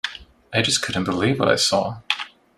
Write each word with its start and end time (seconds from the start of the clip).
I 0.51 0.63
just 0.63 0.81
couldn't 0.81 1.03
believe 1.03 1.37
what 1.39 1.47
I 1.47 1.57
saw. 1.57 1.99